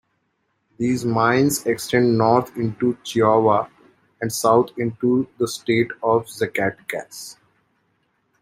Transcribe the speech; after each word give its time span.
These 0.79 1.05
mines 1.05 1.63
extend 1.67 2.17
north 2.17 2.57
into 2.57 2.97
Chihuahua 3.03 3.67
and 4.19 4.33
south 4.33 4.69
into 4.77 5.27
the 5.37 5.47
state 5.47 5.91
of 6.01 6.25
Zacatecas. 6.27 7.37